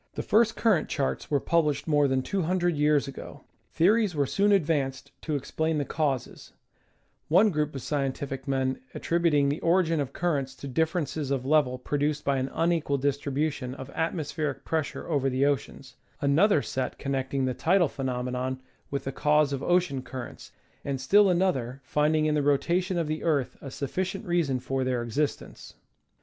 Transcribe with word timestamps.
The 0.15 0.23
first 0.23 0.55
current 0.55 0.89
charts 0.89 1.29
were 1.29 1.39
published 1.39 1.87
more 1.87 2.07
than 2.07 2.23
two 2.23 2.41
hun 2.41 2.57
dred 2.57 2.75
years 2.75 3.07
ago. 3.07 3.43
Theories 3.71 4.15
were 4.15 4.25
soon 4.25 4.51
advanced 4.51 5.11
to 5.21 5.35
explain 5.35 5.77
the 5.77 5.85
causes, 5.85 6.53
one 7.27 7.51
group 7.51 7.75
of 7.75 7.83
scientific 7.83 8.47
men 8.47 8.79
attributing 8.95 9.47
the 9.49 9.59
origin 9.59 9.99
of 9.99 10.11
cur 10.11 10.37
rents 10.37 10.55
to 10.55 10.67
differences 10.67 11.29
of 11.29 11.45
level 11.45 11.77
produced 11.77 12.25
by 12.25 12.37
an 12.39 12.49
unequal 12.51 12.97
distribution 12.97 13.75
of 13.75 13.91
atmospheric 13.91 14.65
pressure 14.65 15.07
over 15.07 15.29
the 15.29 15.45
oceans, 15.45 15.97
another 16.19 16.63
set 16.63 16.97
connecting 16.97 17.45
the 17.45 17.53
tidal 17.53 17.87
phenomena 17.87 18.57
with 18.89 19.03
the 19.03 19.11
cause 19.11 19.53
of 19.53 19.61
ocean 19.61 20.01
currents, 20.01 20.51
and 20.83 20.99
still 20.99 21.29
another 21.29 21.79
finding 21.83 22.25
in 22.25 22.33
the 22.33 22.41
rotation 22.41 22.97
of 22.97 23.05
the 23.05 23.21
earth 23.23 23.55
a 23.61 23.69
sufficient 23.69 24.25
reason 24.25 24.59
for 24.59 24.83
their 24.83 25.03
existence. 25.03 25.75